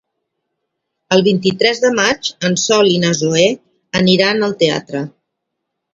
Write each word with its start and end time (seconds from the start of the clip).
El 1.17 1.21
vint-i-tres 1.27 1.83
de 1.83 1.91
maig 1.99 2.31
en 2.49 2.57
Sol 2.63 2.91
i 2.95 2.97
na 3.07 3.15
Zoè 3.21 3.47
aniran 4.03 4.47
al 4.49 4.57
teatre. 4.63 5.05